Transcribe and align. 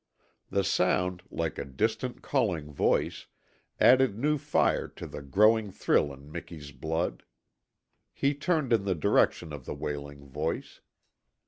The 0.49 0.63
sound, 0.63 1.21
like 1.29 1.59
a 1.59 1.63
distant 1.63 2.23
calling 2.23 2.71
voice, 2.73 3.27
added 3.79 4.17
new 4.17 4.39
fire 4.39 4.87
to 4.87 5.05
the 5.05 5.21
growing 5.21 5.69
thrill 5.71 6.11
in 6.11 6.31
Miki's 6.31 6.71
blood. 6.71 7.21
He 8.11 8.33
turned 8.33 8.73
in 8.73 8.85
the 8.85 8.95
direction 8.95 9.53
of 9.53 9.65
the 9.65 9.75
wailing 9.75 10.25
voice. 10.27 10.81